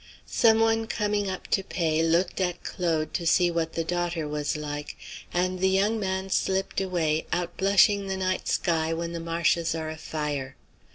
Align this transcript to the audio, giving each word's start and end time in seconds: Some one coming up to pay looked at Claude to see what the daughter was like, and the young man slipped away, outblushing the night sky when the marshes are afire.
Some 0.25 0.59
one 0.61 0.87
coming 0.87 1.29
up 1.29 1.45
to 1.49 1.61
pay 1.61 2.01
looked 2.01 2.41
at 2.41 2.63
Claude 2.63 3.13
to 3.13 3.27
see 3.27 3.51
what 3.51 3.73
the 3.73 3.83
daughter 3.83 4.27
was 4.27 4.57
like, 4.57 4.97
and 5.31 5.59
the 5.59 5.69
young 5.69 5.99
man 5.99 6.31
slipped 6.31 6.81
away, 6.81 7.27
outblushing 7.31 8.07
the 8.07 8.17
night 8.17 8.47
sky 8.47 8.93
when 8.95 9.11
the 9.13 9.19
marshes 9.19 9.75
are 9.75 9.91
afire. 9.91 10.55